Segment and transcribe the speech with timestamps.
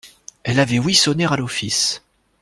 [0.41, 2.01] Elle avait ouï sonner à l'office.